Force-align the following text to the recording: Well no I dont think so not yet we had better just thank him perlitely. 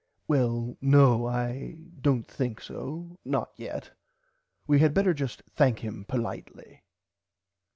Well 0.27 0.77
no 0.81 1.27
I 1.27 1.75
dont 2.01 2.25
think 2.27 2.59
so 2.59 3.19
not 3.23 3.51
yet 3.55 3.91
we 4.65 4.79
had 4.79 4.95
better 4.95 5.13
just 5.13 5.43
thank 5.53 5.83
him 5.85 6.05
perlitely. 6.05 6.81